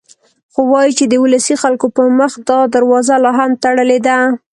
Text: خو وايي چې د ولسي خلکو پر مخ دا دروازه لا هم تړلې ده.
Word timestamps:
خو 0.53 0.61
وايي 0.71 0.91
چې 0.97 1.05
د 1.07 1.13
ولسي 1.23 1.55
خلکو 1.63 1.85
پر 1.95 2.07
مخ 2.19 2.31
دا 2.49 2.59
دروازه 2.75 3.15
لا 3.23 3.31
هم 3.39 3.51
تړلې 3.63 3.99
ده. 4.07 4.17